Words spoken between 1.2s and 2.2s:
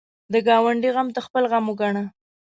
خپل غم وګڼه